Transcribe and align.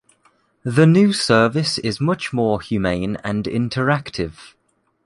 The 0.63 0.87
new 0.87 1.13
service 1.13 1.77
is 1.77 2.01
much 2.01 2.33
more 2.33 2.59
humane 2.59 3.17
and 3.23 3.43
interactive. 3.45 4.55